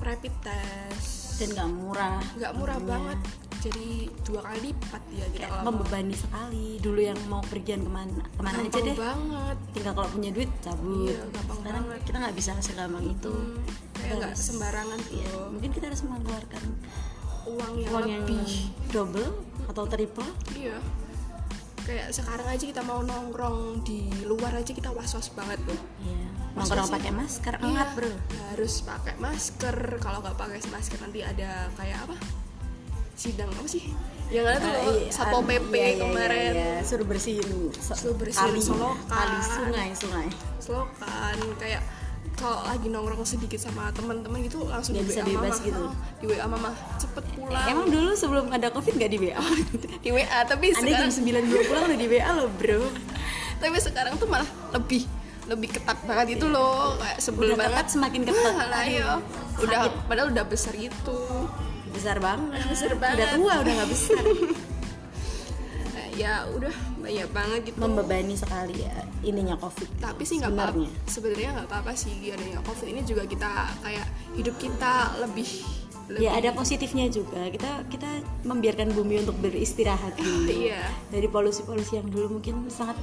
rapid 0.00 0.34
test. 0.40 1.38
Dan 1.38 1.48
nggak 1.52 1.70
murah. 1.70 2.20
Nggak 2.34 2.52
murah 2.54 2.76
harganya. 2.76 2.92
banget. 2.92 3.18
Jadi 3.62 3.88
dua 4.26 4.42
kali 4.42 4.58
lipat 4.68 5.02
ya 5.08 5.22
kita 5.22 5.38
kayak 5.38 5.48
kalau 5.48 5.62
mau. 5.62 5.70
membebani 5.70 6.14
sekali. 6.14 6.66
Dulu 6.76 6.98
yang 7.00 7.18
mau 7.30 7.42
pergian 7.42 7.80
ke 7.80 7.90
mana 7.90 8.22
ke 8.26 8.40
mana 8.42 8.58
aja 8.58 8.66
Gampang 8.68 8.82
deh. 8.84 8.96
banget. 8.98 9.56
Tinggal 9.70 9.92
kalau 9.94 10.08
punya 10.10 10.30
duit 10.30 10.50
cabut. 10.58 11.06
Iya, 11.06 11.20
sekarang 11.30 11.84
banget. 11.86 12.00
kita 12.02 12.16
nggak 12.18 12.34
bisa 12.34 12.50
segampang 12.58 13.06
itu. 13.06 13.30
Hmm, 13.30 13.62
kayak 13.94 14.14
nggak 14.18 14.34
sembarangan 14.34 14.98
tuh 14.98 15.14
Iya, 15.14 15.32
mungkin 15.46 15.70
kita 15.70 15.84
harus 15.86 16.02
mengeluarkan 16.02 16.64
uang 17.44 17.72
yang 17.76 17.90
uang 17.90 18.06
yang 18.08 18.22
lebih. 18.22 18.50
double 18.90 19.30
atau 19.64 19.84
triple. 19.86 20.30
Iya. 20.52 20.76
Kayak 21.82 22.06
sekarang 22.10 22.46
aja 22.46 22.64
kita 22.64 22.82
mau 22.82 22.98
nongkrong 23.00 23.82
di 23.82 24.06
luar 24.22 24.54
aja 24.54 24.70
kita 24.70 24.90
was 24.90 25.10
was 25.12 25.30
banget 25.30 25.58
tuh. 25.62 25.78
Iya. 26.00 26.26
Nongkrong 26.52 26.90
pakai 26.90 27.10
masker. 27.10 27.54
Iya, 27.54 27.64
enggak 27.64 27.88
bro. 27.94 28.10
harus 28.50 28.74
pakai 28.82 29.14
masker. 29.16 29.76
Kalau 29.98 30.18
nggak 30.20 30.36
pakai 30.36 30.60
masker 30.68 30.98
nanti 31.00 31.20
ada 31.20 31.72
kayak 31.72 31.98
apa? 32.04 32.16
Sidang 33.12 33.48
apa 33.48 33.64
sih? 33.66 33.88
Yang 34.28 34.44
ada 34.46 34.58
tuh 34.58 34.70
Ah, 34.70 34.84
iya, 34.90 35.08
satpol 35.08 35.38
ah, 35.38 35.44
pp 35.44 35.72
iya, 35.72 35.84
iya, 35.86 35.96
kemarin. 35.98 36.52
iya, 36.52 36.52
iya. 36.72 36.80
suruh 36.82 37.04
bersihin 37.04 37.48
so- 37.74 37.92
Suruh 37.92 38.16
bersihin 38.16 38.48
kali, 38.48 38.60
selokan. 38.60 39.28
sungai 39.44 39.88
sungai. 39.92 40.28
Selokan 40.56 41.36
kayak 41.56 41.82
kalau 42.32 42.64
lagi 42.64 42.88
nongkrong 42.88 43.22
sedikit 43.22 43.60
sama 43.60 43.92
teman-teman 43.92 44.40
gitu 44.40 44.64
langsung 44.64 44.96
di 44.96 45.04
bisa 45.04 45.20
WA 45.20 45.28
bebas 45.30 45.52
mama 45.54 45.66
gitu. 45.68 45.82
Oh, 45.82 45.92
di 46.18 46.26
WA 46.26 46.46
mama 46.46 46.70
cepet 46.96 47.24
pulang. 47.30 47.66
emang 47.66 47.86
dulu 47.86 48.10
sebelum 48.12 48.44
ada 48.48 48.68
covid 48.68 48.92
nggak 48.94 49.10
di 49.10 49.18
WA 49.20 49.42
di 50.00 50.08
WA 50.10 50.40
tapi 50.42 50.72
jam 50.72 50.80
sekarang 50.82 51.12
9 51.12 51.50
belum 51.52 51.64
pulang 51.68 51.84
udah 51.86 51.98
di 51.98 52.08
WA 52.08 52.30
loh 52.32 52.48
bro. 52.50 52.80
Tapi 53.58 53.76
sekarang 53.78 54.16
tuh 54.16 54.26
malah 54.26 54.48
lebih 54.72 55.04
lebih 55.50 55.68
ketat 55.74 55.98
banget 56.06 56.38
itu 56.38 56.46
loh 56.46 56.94
kayak 57.02 57.18
sebel 57.18 57.50
Udah 57.50 57.58
banget. 57.58 57.74
ketat 57.74 57.86
semakin 57.90 58.20
ketat. 58.28 58.52
Nah, 58.62 58.66
lah. 58.68 58.82
Aduh, 58.86 59.18
udah 59.66 59.80
sakit. 59.88 59.92
padahal 60.06 60.28
udah 60.30 60.44
besar 60.46 60.74
gitu. 60.78 61.18
Besar 61.92 62.16
banget. 62.22 62.60
Besar 62.72 62.90
udah 62.94 63.00
banget. 63.02 63.28
tua 63.36 63.54
udah 63.60 63.72
nggak 63.78 63.90
besar. 63.90 64.22
Ya 66.12 66.44
udah 66.44 66.68
banyak 67.00 67.28
banget 67.32 67.60
gitu. 67.72 67.76
Membebani 67.80 68.36
sekali 68.36 68.84
ya 68.84 68.92
ininya 69.24 69.56
covid 69.56 69.88
tapi 69.96 70.28
sih 70.28 70.36
nggak 70.44 70.52
apa 70.52 70.68
sebenarnya. 70.68 70.90
Sebenarnya 71.08 71.48
nggak 71.56 71.68
apa-apa 71.72 71.92
sih 71.96 72.12
adanya 72.28 72.60
covid 72.60 72.88
ini 72.92 73.00
juga 73.00 73.24
kita 73.24 73.48
kayak 73.80 74.06
hidup 74.36 74.54
kita 74.60 75.16
lebih 75.24 75.48
lebih 76.12 76.28
ya 76.28 76.36
ada 76.36 76.52
positifnya 76.52 77.08
juga. 77.08 77.48
Kita 77.48 77.88
kita 77.88 78.20
membiarkan 78.44 78.92
bumi 78.92 79.24
untuk 79.24 79.40
beristirahat 79.40 80.20
dulu. 80.20 80.52
Iya. 80.52 80.84
Dari 81.08 81.26
polusi-polusi 81.32 81.96
yang 81.96 82.12
dulu 82.12 82.38
mungkin 82.38 82.68
sangat 82.68 83.00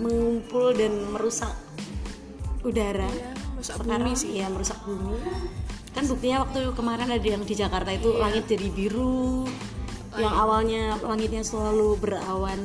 mengumpul 0.00 0.72
dan 0.72 0.94
merusak 1.12 1.52
udara. 2.62 3.06
Iya, 3.06 3.30
merusak 3.54 3.74
sekarang 3.78 4.06
bumi 4.06 4.12
sih. 4.14 4.30
ya 4.34 4.46
merusak 4.48 4.78
bumi. 4.82 5.16
Kan 5.90 6.04
buktinya 6.06 6.36
waktu 6.46 6.60
kemarin 6.72 7.08
ada 7.08 7.26
yang 7.26 7.42
di 7.42 7.54
Jakarta 7.54 7.90
itu 7.90 8.08
Iya. 8.08 8.20
langit 8.22 8.44
jadi 8.46 8.68
biru. 8.70 9.46
Yang 10.14 10.34
awalnya 10.34 10.82
langitnya 10.98 11.42
selalu 11.42 11.98
berawan. 11.98 12.60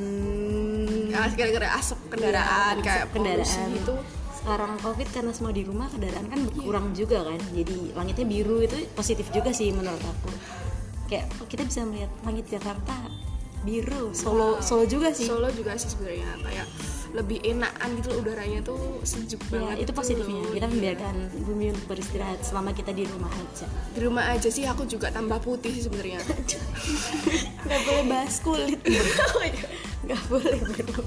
Ya, 1.10 1.30
gara-gara 1.30 1.68
asap 1.78 2.00
kendaraan 2.10 2.76
Iya, 2.78 2.84
kayak 2.84 3.06
kendaraan. 3.14 3.70
gitu. 3.74 3.94
Sekarang 4.34 4.72
covid 4.82 5.08
karena 5.08 5.32
semua 5.32 5.54
di 5.54 5.64
rumah 5.64 5.88
kendaraan 5.88 6.28
kan 6.28 6.40
berkurang 6.46 6.92
juga 6.92 7.24
kan. 7.24 7.40
Jadi 7.54 7.94
langitnya 7.94 8.26
biru 8.26 8.60
itu 8.60 8.76
positif 8.92 9.30
juga 9.30 9.54
sih 9.54 9.72
menurut 9.72 10.02
aku. 10.02 10.30
Kayak 11.08 11.30
oh, 11.40 11.48
kita 11.48 11.64
bisa 11.64 11.86
melihat 11.86 12.12
langit 12.24 12.46
Jakarta 12.50 12.96
biru. 13.64 14.12
Solo 14.12 14.60
Solo 14.60 14.84
juga 14.84 15.14
sih. 15.14 15.30
Solo 15.30 15.48
juga 15.54 15.78
sih 15.78 15.88
sebenarnya. 15.88 16.28
Kayak 16.44 16.68
lebih 17.14 17.40
enakan 17.42 17.90
gitu 17.96 18.08
loh, 18.10 18.18
udaranya 18.20 18.60
tuh 18.60 18.82
sejuk 19.02 19.38
ya, 19.44 19.50
banget 19.56 19.76
itu 19.76 19.82
gitu 19.86 19.94
positifnya. 19.94 20.40
loh. 20.40 20.50
kita 20.52 20.66
membiarkan 20.68 21.16
bumi 21.40 21.66
untuk 21.70 21.86
beristirahat 21.88 22.40
selama 22.42 22.70
kita 22.72 22.90
di 22.90 23.06
rumah 23.06 23.30
aja. 23.30 23.70
Di 23.88 24.00
rumah 24.02 24.26
aja 24.28 24.50
sih 24.50 24.66
aku 24.66 24.84
juga 24.84 25.08
tambah 25.08 25.38
putih 25.40 25.70
sih 25.72 25.84
sebenarnya. 25.84 26.18
Nggak 27.66 27.82
boleh 27.84 28.04
bahas 28.08 28.36
kulit. 28.40 28.80
Bro 28.82 29.40
nggak 30.04 30.20
boleh 30.28 30.60
bro. 30.60 31.00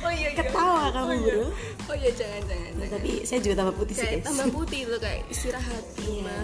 Oh 0.00 0.10
iya 0.10 0.34
ketawa 0.34 0.90
kamu 0.90 1.14
bro. 1.20 1.44
Oh 1.84 1.94
iya 1.94 2.10
jangan 2.10 2.42
jangan, 2.42 2.66
Nah, 2.72 2.82
jangan. 2.82 2.90
tapi 2.98 3.10
saya 3.22 3.38
juga 3.38 3.54
tambah 3.56 3.74
putih 3.76 3.94
sih 3.94 4.02
kayak 4.02 4.16
guys. 4.16 4.26
tambah 4.26 4.46
putih 4.50 4.80
tuh 4.86 4.98
kayak 4.98 5.22
istirahat 5.28 5.84
di 5.92 6.02
Iya. 6.02 6.10
rumah 6.18 6.42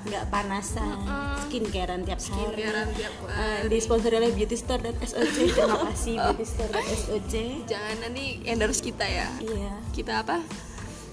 nggak 0.00 0.24
panasan. 0.28 0.96
Skincarean 1.42 2.02
tiap 2.02 2.16
hari. 2.16 2.26
Skincarean 2.26 2.88
tiap 2.94 3.12
Eh, 3.22 3.28
hari. 3.28 3.68
disponsori 3.68 4.14
oleh 4.16 4.32
beauty 4.32 4.56
store 4.56 4.80
dan 4.80 4.94
SOC 4.96 5.36
terima 5.52 5.78
kasih 5.86 6.14
beauty 6.16 6.46
store 6.46 6.70
dan 6.70 6.84
SOC 6.86 7.32
jangan 7.66 7.96
nanti 8.00 8.24
endorse 8.44 8.80
kita 8.80 9.04
ya. 9.04 9.28
Iya. 9.38 9.72
Kita 9.90 10.12
apa? 10.22 10.40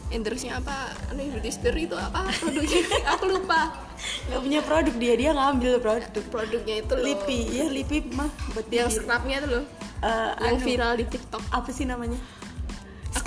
Endorse-nya 0.08 0.64
apa? 0.64 0.76
Anu 1.12 1.20
beauty 1.30 1.52
store 1.52 1.76
itu 1.76 1.92
apa? 1.94 2.32
Produknya? 2.32 2.80
Aku 3.12 3.28
lupa. 3.28 3.76
Nggak 4.30 4.40
punya 4.40 4.60
produk 4.64 4.96
dia 4.96 5.14
dia 5.16 5.32
ngambil 5.32 5.74
produk. 5.78 6.24
Produknya 6.26 6.76
itu 6.80 6.94
loh. 6.94 7.04
Lipi 7.04 7.40
ya 7.52 7.66
lipi 7.68 7.98
mah 8.16 8.32
buat 8.56 8.72
yang 8.72 8.88
scrubnya 8.88 9.44
itu 9.44 9.50
loh. 9.52 9.64
Eh, 9.98 10.32
yang 10.48 10.56
anu, 10.56 10.64
viral 10.64 10.94
di 10.96 11.06
TikTok. 11.06 11.44
Apa 11.52 11.70
sih 11.70 11.84
namanya 11.84 12.16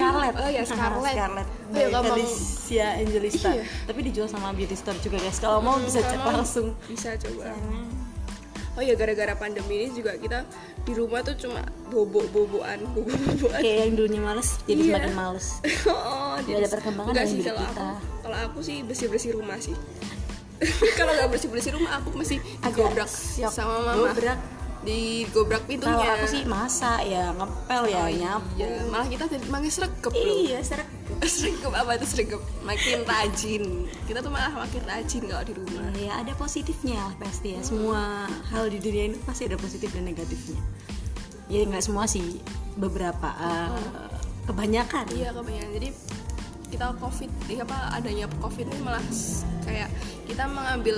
Scarlett. 0.00 0.34
Oh 0.34 0.48
ya, 0.48 0.62
Scarlett. 0.70 1.14
Scarlett. 1.14 1.48
Oh 1.66 1.76
ya, 1.76 1.86
ngomong- 1.90 2.16
Felicia 2.16 2.86
Angelista. 2.96 3.50
Iya. 3.50 3.64
tapi 3.84 4.00
dijual 4.02 4.26
sama 4.26 4.48
beauty 4.50 4.72
store 4.72 4.96
juga 4.98 5.16
guys. 5.18 5.36
Kalau 5.36 5.60
mau 5.60 5.76
bisa 5.76 6.00
cek 6.00 6.16
langsung. 6.18 6.72
bisa 6.86 7.12
coba. 7.18 7.52
Oh 8.70 8.82
ya 8.82 8.94
gara-gara 8.94 9.34
pandemi 9.34 9.82
ini 9.82 9.92
juga 9.92 10.14
kita 10.14 10.46
di 10.80 10.92
rumah 10.92 11.20
tuh 11.20 11.34
cuma 11.36 11.60
bobok-bobokan 11.90 12.80
bobok-bobokan. 12.88 13.60
Kayak 13.60 13.78
yang 13.82 13.94
dulunya 13.94 14.20
males 14.20 14.48
jadi 14.62 14.80
Iya. 14.80 14.88
semakin 14.96 15.12
males. 15.12 15.46
Oh, 15.90 16.34
Nggak 16.38 16.56
ada 16.56 16.70
perkembangan 16.70 17.10
enggak 17.12 17.26
sih 17.26 17.38
kalau 17.42 17.60
kita. 17.60 17.74
aku. 17.76 17.86
Kalau 18.22 18.38
aku 18.40 18.58
sih 18.62 18.76
bersih-bersih 18.80 19.30
rumah 19.34 19.58
sih. 19.58 19.74
Kalau 20.92 21.12
nggak 21.12 21.28
bersih-bersih 21.30 21.72
rumah 21.72 21.98
aku 21.98 22.12
masih 22.14 22.36
Agak 22.60 22.76
digobrak 22.84 23.08
sama 23.48 23.80
mama. 23.82 23.92
Gobrak. 24.06 24.38
Digobrak 24.80 25.68
pintunya. 25.68 26.00
Kalau 26.00 26.16
aku 26.16 26.26
sih 26.28 26.42
masak 26.48 27.04
ya 27.04 27.36
ngepel 27.36 27.82
ya 27.92 28.02
nyapu. 28.08 28.48
Ya 28.56 28.68
malah 28.88 29.08
kita 29.08 29.28
jadi 29.28 29.44
sregep 29.68 30.12
loh. 30.12 30.36
Iya 30.48 30.58
serak 30.64 30.88
sregep 31.36 31.72
apa 31.72 32.00
itu 32.00 32.06
sregep? 32.08 32.40
Makin 32.64 33.04
rajin. 33.04 33.64
Kita 34.08 34.18
tuh 34.24 34.32
malah 34.32 34.52
makin 34.56 34.82
rajin 34.88 35.22
kalau 35.28 35.44
di 35.44 35.52
rumah. 35.52 35.84
Ya 36.00 36.16
ada 36.16 36.32
positifnya 36.32 36.96
lah 36.96 37.14
pasti 37.20 37.56
ya. 37.56 37.60
Semua 37.60 38.24
hal 38.52 38.72
di 38.72 38.80
dunia 38.80 39.12
ini 39.12 39.16
pasti 39.20 39.44
ada 39.44 39.60
positif 39.60 39.92
dan 39.92 40.08
negatifnya. 40.08 40.60
Ya 41.52 41.60
nggak 41.68 41.84
semua 41.84 42.08
sih. 42.08 42.40
Beberapa 42.80 43.28
eh, 43.36 44.08
kebanyakan. 44.48 45.04
Iya 45.12 45.36
kebanyakan. 45.36 45.70
Jadi 45.76 45.88
kita 46.70 46.94
covid 47.02 47.30
ya 47.50 47.66
apa 47.66 47.78
adanya 47.98 48.30
covid 48.38 48.66
ini 48.70 48.80
malah 48.80 49.02
kayak 49.66 49.90
kita 50.24 50.46
mengambil 50.46 50.96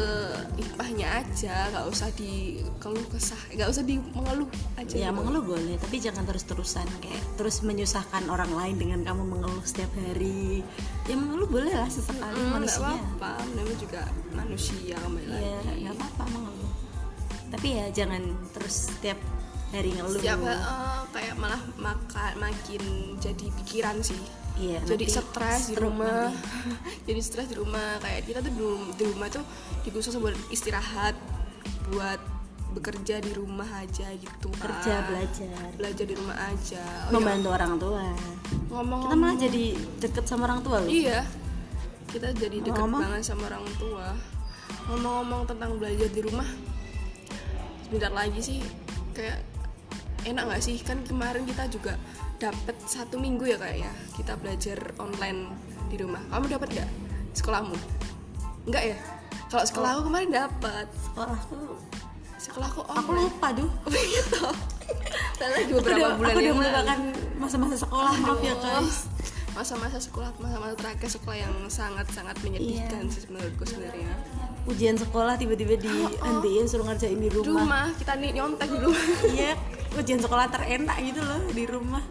hikmahnya 0.60 1.08
aja 1.24 1.72
nggak 1.72 1.86
usah 1.88 2.08
dikeluh 2.12 3.06
kesah 3.08 3.40
nggak 3.56 3.68
usah 3.72 3.82
di 3.82 3.96
mengeluh 4.12 4.48
aja 4.76 4.92
ya 4.92 5.08
gitu. 5.08 5.16
mengeluh 5.16 5.42
boleh 5.42 5.74
tapi 5.80 5.96
jangan 5.98 6.28
terus-terusan 6.28 6.84
kayak 7.00 7.22
terus 7.40 7.64
menyusahkan 7.64 8.28
orang 8.28 8.52
lain 8.52 8.76
dengan 8.76 9.00
kamu 9.02 9.24
mengeluh 9.24 9.64
setiap 9.64 9.88
hari. 9.96 10.60
Ya 11.08 11.16
mengeluh 11.16 11.48
boleh 11.48 11.72
lah 11.72 11.88
sesekali 11.88 12.20
Hmm, 12.22 12.36
nggak 12.36 12.54
manusia. 12.60 12.78
apa-apa 12.78 13.30
namanya 13.56 13.78
juga 13.80 14.02
manusia 14.36 14.96
kembali 15.00 15.26
ya 15.32 15.58
lagi. 15.64 15.80
nggak 15.82 15.94
apa-apa 15.96 16.24
mengeluh. 16.30 16.72
Tapi 17.52 17.68
ya 17.72 17.86
jangan 17.92 18.22
terus 18.52 18.76
setiap 18.92 19.18
hari 19.72 19.90
ngeluh. 19.96 20.20
Setiap 20.20 20.38
eh, 20.44 21.00
kayak 21.12 21.34
malah 21.40 21.62
makan 21.80 22.32
makin 22.36 22.82
jadi 23.18 23.46
pikiran 23.62 23.96
sih 24.04 24.41
Iya, 24.62 24.78
jadi 24.86 25.04
stres 25.10 25.74
di 25.74 25.74
rumah. 25.74 26.30
jadi 27.08 27.20
stres 27.20 27.50
di 27.50 27.56
rumah. 27.58 27.98
Kayak 27.98 28.20
kita 28.30 28.38
tuh 28.46 28.52
di, 28.54 28.62
di 28.94 29.04
rumah 29.10 29.26
tuh 29.26 29.42
dikhusus 29.82 30.14
buat 30.22 30.38
istirahat 30.54 31.18
buat 31.90 32.20
bekerja 32.72 33.20
di 33.20 33.36
rumah 33.36 33.68
aja 33.84 34.08
gitu 34.16 34.48
kan. 34.56 34.70
kerja 34.70 34.94
belajar. 35.10 35.66
Belajar 35.76 36.04
di 36.08 36.14
rumah 36.16 36.36
aja. 36.48 36.84
Oh, 37.08 37.10
ya, 37.10 37.12
membantu 37.12 37.48
orang 37.52 37.72
tua. 37.76 38.06
Ngomong 38.72 39.00
kita 39.04 39.16
malah 39.18 39.36
jadi 39.36 39.64
deket 40.00 40.24
sama 40.24 40.42
orang 40.48 40.60
tua 40.64 40.76
loh. 40.80 40.88
Iya. 40.88 41.20
Kita 42.08 42.28
jadi 42.32 42.58
dekat 42.62 42.72
Ngomong-ngomong. 42.76 43.02
banget 43.02 43.22
sama 43.28 43.42
orang 43.50 43.66
tua. 43.76 44.06
Ngomong-ngomong 44.88 45.42
tentang 45.50 45.70
belajar 45.76 46.08
di 46.08 46.20
rumah 46.24 46.48
sebentar 47.84 48.08
lagi 48.08 48.40
sih 48.40 48.58
kayak 49.12 49.44
enak 50.24 50.44
nggak 50.48 50.62
sih? 50.64 50.76
Kan 50.80 51.04
kemarin 51.04 51.44
kita 51.44 51.68
juga 51.68 52.00
dapat 52.42 52.74
satu 52.82 53.16
minggu 53.16 53.46
ya 53.46 53.56
kayak 53.56 53.86
ya 53.86 53.92
kita 54.12 54.34
belajar 54.34 54.78
online 54.98 55.54
di 55.86 55.96
rumah. 55.96 56.18
Kamu 56.26 56.50
dapat 56.50 56.68
nggak? 56.74 56.88
Sekolahmu? 57.32 57.76
Nggak 58.66 58.84
ya? 58.84 58.98
Kalau 59.46 59.62
sekolah 59.62 59.88
aku 59.94 60.02
kemarin 60.08 60.30
dapat 60.32 60.86
sekolahku 61.04 61.58
sekolahku 62.36 62.80
aku 62.82 62.90
online. 62.90 63.22
lupa 63.22 63.48
duh 63.52 63.70
oh 63.86 63.92
gitu 63.92 64.42
Saya 65.38 65.48
lagi 65.52 65.70
aku 65.70 65.78
beberapa 65.78 65.94
udah, 66.00 66.16
bulan 66.16 66.26
aku 66.26 66.40
udah 66.40 66.48
lalu. 66.48 66.58
melupakan 66.58 66.98
masa-masa 67.38 67.76
sekolah 67.78 68.12
maaf 68.18 68.40
ya 68.40 68.54
guys. 68.56 68.96
Masa-masa 69.52 69.98
sekolah 70.00 70.30
masa-masa 70.40 70.74
terakhir 70.74 71.08
sekolah 71.12 71.36
yang 71.38 71.54
sangat-sangat 71.68 72.36
menyedihkan 72.40 73.04
Iya. 73.04 73.12
sih 73.12 73.28
menurutku 73.28 73.62
sebenarnya. 73.62 74.10
Ujian 74.64 74.96
sekolah 74.96 75.34
tiba-tiba 75.36 75.76
dihentiin 75.76 76.64
suruh 76.64 76.86
ngerjain 76.86 77.14
di 77.14 77.26
di 77.26 77.30
rumah 77.30 77.62
rumah 77.62 77.86
kita 77.94 78.12
nih 78.16 78.30
nyontek 78.32 78.66
di 78.66 78.78
rumah. 78.80 79.04
Iya 79.28 79.52
ujian 79.94 80.18
sekolah 80.18 80.46
terenak 80.48 80.96
gitu 80.98 81.20
loh 81.20 81.40
di 81.48 81.64
rumah. 81.64 82.02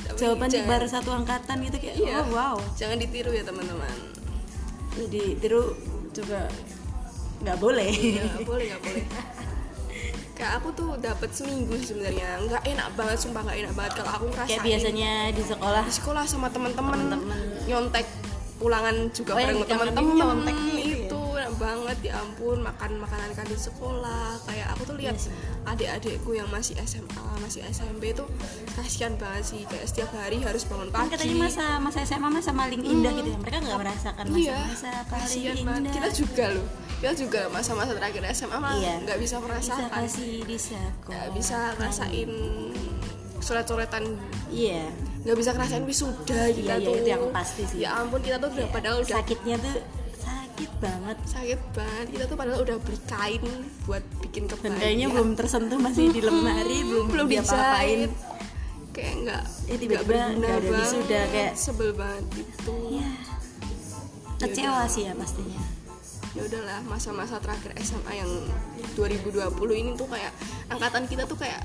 Tapi 0.00 0.16
jawaban 0.16 0.48
jangan- 0.48 0.68
baru 0.68 0.86
satu 0.86 1.10
angkatan 1.12 1.56
gitu 1.62 1.76
kayak 1.78 1.96
Iya. 1.96 2.14
oh 2.16 2.26
wow. 2.30 2.56
Jangan 2.74 2.96
ditiru 2.96 3.30
ya 3.30 3.42
teman-teman. 3.42 3.96
Jadi 4.92 5.22
tiru 5.36 5.74
juga 6.10 6.46
nggak 7.40 7.56
boleh. 7.56 7.88
Nggak 7.88 8.44
boleh 8.44 8.64
nggak 8.68 8.82
boleh. 8.82 9.04
Kayak 10.32 10.52
aku 10.56 10.68
tuh 10.72 10.90
dapat 10.96 11.30
seminggu 11.30 11.76
sebenarnya. 11.78 12.40
Nggak 12.40 12.62
enak 12.66 12.88
banget 12.94 13.18
sumpah 13.18 13.42
nggak 13.42 13.58
enak 13.60 13.74
banget 13.74 13.92
kalau 13.94 14.10
aku 14.10 14.24
ngerasain. 14.28 14.50
kayak 14.50 14.62
biasanya 14.64 15.12
di 15.30 15.42
sekolah. 15.42 15.82
Di 15.84 15.94
sekolah 15.94 16.24
sama 16.24 16.48
teman-teman 16.48 17.00
nyontek 17.64 18.06
pulangan 18.56 18.92
juga 19.10 19.32
Oh, 19.32 19.38
bareng 19.38 19.56
teman-teman. 19.62 20.16
nyontek 20.16 20.56
banget 21.60 21.98
ya 22.08 22.12
ampun 22.24 22.64
makan 22.64 23.04
makanan 23.04 23.36
kantin 23.36 23.60
sekolah. 23.60 24.40
Kayak 24.48 24.72
aku 24.72 24.82
tuh 24.88 24.96
lihat 24.96 25.20
Iya 25.20 25.28
adik-adikku 25.68 26.32
yang 26.32 26.48
masih 26.48 26.72
SMA 26.88 27.24
masih 27.44 27.60
SMP 27.68 28.16
tuh 28.16 28.24
kasihan 28.72 29.12
banget 29.20 29.44
sih. 29.44 29.62
Kayak 29.68 29.86
setiap 29.92 30.10
hari 30.16 30.40
harus 30.40 30.64
bangun 30.64 30.88
kan 30.88 31.04
pagi. 31.04 31.20
katanya 31.20 31.36
masa 31.44 31.64
masa 31.76 31.98
SMA 32.08 32.28
masa 32.32 32.50
paling 32.56 32.80
indah 32.80 33.12
gitu 33.12 33.28
ya. 33.28 33.38
Mereka 33.38 33.56
nggak 33.60 33.78
merasakan 33.78 34.24
iya 34.32 34.56
masa-masa 34.64 34.92
paling 35.12 35.28
indah 35.44 35.56
banget. 35.68 35.92
kita 35.92 36.08
juga 36.16 36.44
loh. 36.56 36.66
Kita 37.00 37.12
juga 37.16 37.40
masa-masa 37.52 37.92
terakhir 37.92 38.22
SMA 38.32 38.56
mah 38.56 38.72
Iya. 38.80 38.94
nggak 39.04 39.18
bisa 39.20 39.36
bisa 39.36 39.44
merasakan. 39.44 39.88
kasih 39.92 40.34
bisa 40.48 40.80
nggak 41.06 41.28
bisa 41.36 41.58
ngerasain 41.76 42.30
coret-coretan. 43.40 44.04
Iya. 44.48 44.84
Nggak 45.20 45.36
bisa 45.36 45.50
ngerasain 45.52 45.84
wisuda 45.84 46.40
kita 46.48 46.74
iya, 46.80 46.86
tuh. 46.86 46.94
itu 46.96 47.08
yang 47.12 47.22
pasti 47.28 47.62
sih. 47.68 47.84
ya 47.84 48.00
ampun 48.00 48.20
kita 48.24 48.40
tuh 48.40 48.48
udah 48.56 48.68
padahal 48.72 48.96
udah 49.04 49.16
sakitnya 49.20 49.56
tuh 49.60 49.99
sakit 50.60 50.72
banget. 50.76 51.16
Sakit 51.24 51.60
banget. 51.72 52.06
Kita 52.12 52.24
tuh 52.26 52.36
padahal 52.36 52.60
udah 52.60 52.76
beli 52.78 52.98
kain 53.06 53.44
buat 53.82 54.04
bikin 54.20 54.42
dan 54.44 54.52
kebaya. 54.52 54.76
Kayaknya 54.76 55.06
belum 55.08 55.28
tersentuh 55.32 55.78
masih 55.80 56.04
di 56.12 56.20
lemari 56.20 56.78
belum 56.84 57.06
belum 57.08 57.26
diapa-apain 57.26 58.00
kayak 58.90 59.14
nggak 59.22 59.42
Eh, 59.66 59.78
tiba-tiba 59.78 60.34
nggak 60.34 60.50
ada 60.52 60.70
wisuda, 60.74 61.20
kayak- 61.30 61.54
sebel 61.54 61.94
banget 61.94 62.24
gitu 62.34 62.74
ya 62.90 63.10
kecewa 64.36 64.82
sih 64.84 65.04
ya 65.04 65.12
pastinya. 65.14 65.60
Ya 66.32 66.42
udahlah 66.42 66.80
masa-masa 66.84 67.38
terakhir 67.38 67.70
SMA 67.78 68.12
yang 68.16 68.30
2020 68.94 69.46
ini 69.72 69.90
tuh 69.94 70.06
kayak 70.06 70.32
angkatan 70.66 71.04
kita 71.06 71.22
tuh 71.24 71.36
kayak 71.36 71.60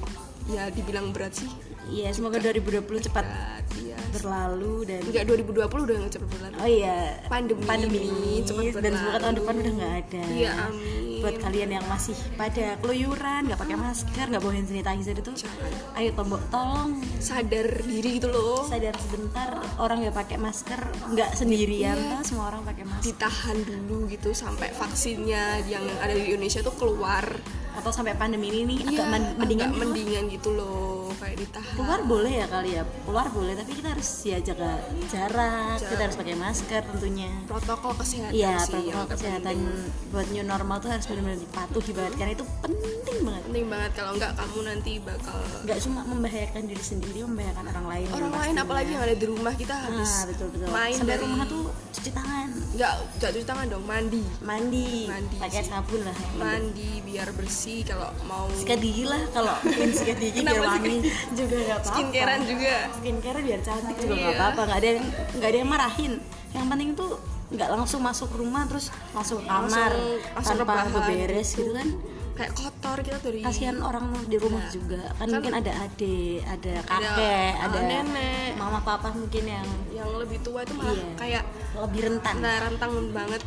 ya 0.46 0.70
dibilang 0.70 1.10
berat 1.10 1.34
sih. 1.34 1.50
Iya 1.88 2.14
semoga 2.14 2.38
2020 2.38 2.84
cepat. 3.02 3.26
Berat 3.26 3.66
iya 3.76 3.98
berlalu 4.16 4.76
dan 4.86 5.00
enggak 5.04 5.24
2020 5.26 5.86
udah 5.86 5.96
nggak 5.98 6.14
cepet 6.14 6.30
berlalu. 6.30 6.56
Oh 6.58 6.70
iya. 6.70 6.98
Pandemi. 7.26 7.62
Pandemi. 7.64 8.00
Ini 8.02 8.34
cepat 8.44 8.80
dan 8.80 8.94
semoga 8.94 9.18
tahun 9.20 9.36
depan 9.36 9.54
udah 9.56 9.74
nggak 9.76 9.94
ada. 10.00 10.24
Iya, 10.30 10.52
amin. 10.68 11.04
buat 11.16 11.42
kalian 11.42 11.70
yang 11.74 11.86
masih 11.88 12.14
pada 12.36 12.78
keluyuran 12.78 13.50
nggak 13.50 13.58
pakai 13.58 13.74
masker 13.76 14.26
nggak 14.30 14.42
bawa 14.42 14.54
hand 14.54 14.68
sanitizer 14.68 15.16
itu 15.18 15.32
Jangan. 15.34 15.72
ayo 15.98 16.10
tombol 16.14 16.38
tolong. 16.48 16.92
Sadar 17.18 17.68
diri 17.82 18.10
gitu 18.16 18.28
loh. 18.30 18.62
Sadar 18.64 18.94
sebentar 18.96 19.50
orang 19.78 20.06
nggak 20.06 20.16
pakai 20.16 20.38
masker 20.38 20.82
nggak 21.12 21.30
sendirian. 21.34 21.98
Iya. 21.98 22.22
semua 22.22 22.50
orang 22.50 22.62
pakai 22.64 22.86
masker. 22.86 23.06
Ditahan 23.10 23.58
dulu 23.64 24.06
gitu 24.08 24.30
sampai 24.32 24.70
vaksinnya 24.72 25.66
yang 25.66 25.82
ada 25.98 26.14
di 26.14 26.30
Indonesia 26.30 26.62
tuh 26.62 26.76
keluar. 26.76 27.26
Atau 27.76 27.92
sampai 27.92 28.16
pandemi 28.16 28.48
ini 28.48 28.64
nih 28.64 28.78
Iya, 28.88 29.04
agak 29.04 29.08
men- 29.12 29.36
mendingan 29.36 29.68
agak 29.68 29.80
mendingan 29.84 30.24
gitu 30.32 30.50
loh 30.54 30.95
kayak 31.26 31.38
ditahan 31.42 31.74
keluar 31.76 32.00
boleh 32.06 32.34
ya 32.36 32.46
kali 32.46 32.70
ya 32.72 32.84
keluar 33.02 33.26
boleh 33.28 33.54
tapi 33.56 33.72
kita 33.74 33.88
harus 33.90 34.10
ya 34.24 34.38
jaga 34.40 34.78
jarak 35.10 35.78
kita 35.80 36.02
harus 36.04 36.16
pakai 36.16 36.36
masker 36.36 36.82
tentunya 36.86 37.30
protokol 37.44 37.94
kesehatan 37.96 38.30
Iya, 38.32 38.56
protokol 38.62 39.06
kesehatan 39.10 39.56
buat 40.12 40.28
new 40.30 40.46
normal 40.46 40.78
tuh 40.78 40.90
harus 40.90 41.04
benar-benar 41.04 41.42
dipatuhi 41.42 41.92
banget 41.92 42.14
karena 42.16 42.32
itu 42.34 42.46
penting 42.62 42.94
banget. 43.18 43.42
penting 43.44 43.66
banget 43.66 43.92
kalau 43.94 44.12
enggak 44.14 44.32
kamu 44.36 44.60
nanti 44.64 44.92
bakal 45.00 45.38
Nggak 45.66 45.80
cuma 45.82 46.00
membahayakan 46.04 46.62
diri 46.64 46.84
sendiri, 46.84 47.18
membahayakan 47.24 47.66
orang 47.68 47.86
lain. 47.88 48.08
orang 48.08 48.30
lain 48.30 48.36
pastinya. 48.38 48.62
apalagi 48.62 48.90
yang 48.92 49.04
ada 49.04 49.16
di 49.16 49.26
rumah 49.26 49.54
kita 49.56 49.76
habis 49.76 50.12
Ah, 50.12 50.24
betul 50.28 50.48
betul. 50.52 50.68
main 50.70 50.94
Sampai 50.94 51.10
dari 51.12 51.24
rumah 51.26 51.46
tuh 51.48 51.64
cuci 51.92 52.12
tangan, 52.12 52.48
enggak 52.76 52.94
enggak 53.16 53.30
cuci 53.34 53.46
tangan 53.46 53.66
dong 53.66 53.84
mandi 53.84 54.24
mandi, 54.40 54.90
Mandi 55.06 55.36
pakai 55.40 55.64
sabun 55.64 56.02
lah. 56.04 56.18
mandi 56.36 56.92
biar 57.02 57.28
bersih 57.34 57.82
kalau 57.82 58.10
mau 58.24 58.46
Sikat 58.52 58.78
gigi 58.78 59.04
lah 59.04 59.24
kalau 59.32 59.56
sikat 59.98 60.18
gigi 60.20 60.40
biar 60.44 60.60
wangi 60.60 60.98
juga 61.38 61.56
nggak 61.58 61.78
apa-apa. 61.78 61.90
skincarean 61.92 62.42
juga 62.44 62.74
Skincare 62.94 63.40
biar 63.42 63.60
cantik 63.62 63.96
juga 63.98 64.14
nggak 64.14 64.26
Iya. 64.28 64.38
apa-apa, 64.38 64.62
nggak 64.64 64.78
ada 64.78 64.88
yang 64.90 65.02
nggak 65.34 65.50
ada 65.50 65.58
yang 65.58 65.70
marahin. 65.70 66.14
Yang 66.52 66.66
penting 66.66 66.90
tuh 66.94 67.12
nggak 67.46 67.70
langsung 67.70 68.02
masuk 68.02 68.30
rumah 68.34 68.66
terus 68.66 68.86
langsung 69.12 69.38
ke 69.38 69.46
kamar 69.46 69.92
langsung 70.34 70.58
tanpa 70.58 70.90
beberes 70.90 71.54
gitu 71.54 71.72
kan 71.72 71.88
kayak 72.36 72.52
kotor 72.52 72.98
kita 73.00 73.18
dari 73.22 73.40
kasihan 73.40 73.80
orang 73.80 74.12
di 74.26 74.36
rumah 74.36 74.60
Nah, 74.60 74.68
juga 74.68 75.00
kan, 75.14 75.16
kan- 75.22 75.30
mungkin 75.32 75.54
ada 75.56 75.72
adik 75.78 76.42
ada 76.44 76.74
kakek 76.84 77.54
ah, 77.54 77.64
ada, 77.64 77.80
nenek. 77.80 78.52
mama 78.58 78.82
papa 78.82 79.14
mungkin 79.14 79.46
yang 79.46 79.64
yang 79.90 80.10
lebih 80.12 80.42
tua 80.42 80.66
itu 80.66 80.74
malah 80.74 80.92
Iya. 80.92 81.08
kayak 81.16 81.44
lebih 81.80 82.02
rentan 82.04 82.36
nah 82.42 82.56
rentang 82.60 82.92
banget 83.14 83.42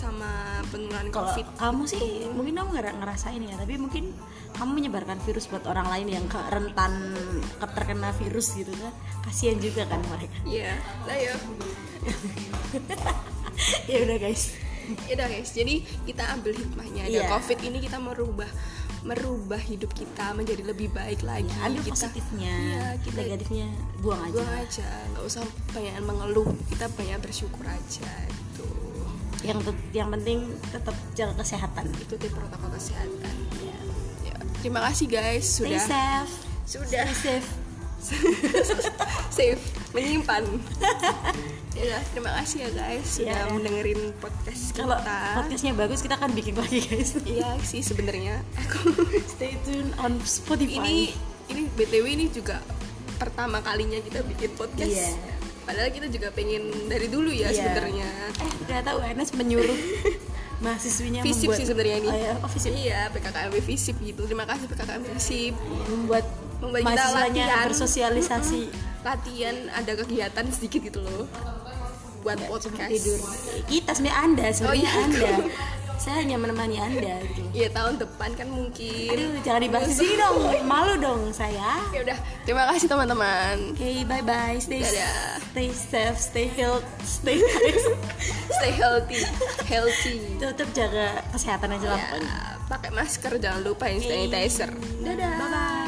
sama 0.00 0.30
penularan 0.66 1.12
kalau 1.12 1.28
covid. 1.28 1.44
kamu 1.54 1.82
sih 1.84 2.00
mungkin 2.30 2.56
kamu 2.56 2.68
nggak 2.72 2.96
ngerasain 2.96 3.42
ya 3.42 3.54
tapi 3.54 3.76
mungkin 3.76 4.16
kamu 4.50 4.70
menyebarkan 4.74 5.20
virus 5.20 5.44
buat 5.46 5.62
orang 5.64 5.86
lain 5.88 6.08
yang 6.10 6.24
ke- 6.24 6.48
rentan 6.48 6.92
ke- 7.54 7.70
terkena 7.70 8.10
virus 8.16 8.52
gitu 8.52 8.72
kan. 8.72 8.90
Kasihan 9.22 9.56
juga 9.56 9.84
kan 9.84 10.00
mereka. 10.02 10.32
Iya 10.42 10.72
lah 11.04 11.16
ya. 11.16 11.34
Ya 13.86 13.98
udah 14.00 14.16
guys. 14.16 14.56
Ya 15.06 15.12
udah 15.14 15.28
guys. 15.28 15.50
Jadi 15.52 15.74
kita 16.02 16.24
ambil 16.32 16.56
hikmahnya. 16.56 17.06
Ada 17.06 17.20
Iya. 17.20 17.28
covid 17.28 17.58
ini 17.60 17.78
kita 17.78 18.00
merubah 18.00 18.48
merubah 19.00 19.56
hidup 19.56 19.92
kita 19.92 20.32
menjadi 20.32 20.60
lebih 20.62 20.92
baik 20.92 21.20
lagi. 21.22 21.48
Ambil 21.60 21.80
kita 21.82 22.04
positifnya. 22.04 22.52
Iya, 22.52 22.86
kita 23.00 23.18
negatifnya 23.18 23.66
buang 23.98 24.20
aja. 24.22 24.32
buang 24.34 24.52
aja. 24.58 24.88
Nggak 25.10 25.24
usah 25.24 25.42
banyak 25.70 25.92
mengeluh. 26.02 26.48
Kita 26.68 26.84
banyak 26.90 27.18
bersyukur 27.18 27.64
aja 27.64 28.10
yang 29.40 29.58
yang 29.96 30.08
penting 30.12 30.52
tetap 30.68 30.96
jaga 31.16 31.32
kesehatan. 31.40 31.84
Ikuti 31.96 32.26
protokol 32.28 32.70
kesehatan. 32.76 33.34
Ya. 33.64 33.78
ya 34.28 34.34
terima 34.60 34.80
kasih 34.88 35.06
guys 35.08 35.44
stay 35.48 35.76
sudah 35.76 35.82
safe. 35.84 36.32
Sudah. 36.68 37.04
Stay 37.08 37.40
safe. 37.40 37.48
Save 39.36 39.62
menyimpan. 39.92 40.44
Ya 41.70 41.96
terima 42.12 42.34
kasih 42.42 42.68
ya 42.68 42.70
guys 42.76 43.06
sudah 43.08 43.46
Iya. 43.46 43.54
mendengerin 43.56 44.12
podcast 44.20 44.76
kalau 44.76 45.00
kita 45.00 45.16
podcastnya 45.32 45.72
bagus 45.72 46.04
kita 46.04 46.14
akan 46.20 46.36
bikin 46.36 46.52
lagi 46.58 46.82
guys. 46.84 47.16
Iya 47.24 47.56
sih 47.64 47.80
sebenarnya. 47.80 48.44
Aku 48.68 48.92
stay 49.24 49.56
tune 49.64 49.88
on 49.96 50.20
Spotify. 50.20 50.76
Ini 50.76 50.96
ini 51.48 51.62
btw 51.72 52.04
ini 52.04 52.26
juga 52.28 52.60
pertama 53.16 53.64
kalinya 53.64 53.96
kita 54.02 54.20
bikin 54.28 54.50
podcast. 54.60 54.92
Iya. 54.92 55.39
Padahal 55.70 55.90
kita 55.90 56.06
juga 56.06 56.28
pengen 56.30 56.62
dari 56.86 57.06
dulu 57.06 57.30
ya 57.30 57.48
Iya. 57.48 57.56
sebenarnya. 57.56 58.08
Eh 58.36 58.52
ternyata 58.66 58.90
UNS 58.96 59.30
menyuruh 59.34 59.78
mahasiswinya 60.64 61.20
visip 61.22 61.48
membuat 61.48 61.58
sih 61.58 61.66
sebenarnya 61.66 61.96
ini. 61.98 62.08
Oh, 62.08 62.18
ya, 62.18 62.32
oh, 62.36 62.50
visip 62.50 62.72
iya 62.74 63.00
PKKMB 63.08 63.56
visip 63.62 63.96
gitu. 63.98 64.20
Terima 64.26 64.44
kasih 64.44 64.66
PKKMB 64.66 65.06
visip 65.14 65.54
membuat 65.88 66.24
Membuat 66.60 66.84
kita 66.92 67.04
latihan. 67.16 67.64
bersosialisasi. 67.64 68.62
Latihan 69.00 69.56
ada 69.72 69.92
kegiatan 69.96 70.44
sedikit 70.52 70.80
gitu 70.84 71.00
loh. 71.00 71.24
Buat 72.20 72.36
podcast. 72.44 72.92
tidur. 72.92 73.16
Kita 73.64 73.96
sebenarnya 73.96 74.18
anda 74.20 74.46
sebenarnya 74.52 74.84
iya. 74.84 74.92
anda 75.08 75.32
saya 76.00 76.24
hanya 76.24 76.40
menemani 76.40 76.80
anda 76.80 77.20
gitu. 77.28 77.44
Iya 77.52 77.68
tahun 77.76 78.00
depan 78.00 78.32
kan 78.32 78.48
mungkin. 78.48 79.12
Aduh 79.12 79.36
jangan 79.44 79.60
dibahas 79.60 79.88
di 79.92 79.96
sini 80.00 80.14
dong. 80.16 80.36
Malu 80.64 80.94
dong 80.96 81.20
saya. 81.36 81.76
Ya 81.92 82.00
udah 82.00 82.18
terima 82.48 82.64
kasih 82.72 82.88
teman-teman. 82.88 83.76
Oke 83.76 84.08
bye 84.08 84.24
bye 84.24 84.56
stay 84.56 84.80
Dadah. 84.80 85.44
stay 85.52 85.68
safe 85.68 86.18
stay 86.18 86.46
health 86.48 86.86
stay 87.04 87.36
stay 88.56 88.72
healthy 88.72 89.20
healthy. 89.68 90.40
Tetap 90.40 90.68
jaga 90.72 91.20
kesehatan 91.36 91.76
aja 91.76 91.86
lah 91.92 92.00
ya, 92.00 92.16
pakai 92.64 92.90
masker 92.96 93.36
jangan 93.36 93.60
lupa 93.60 93.92
hand 93.92 94.00
sanitizer. 94.00 94.72
Dadah. 95.04 95.32
Bye 95.36 95.48
bye 95.52 95.79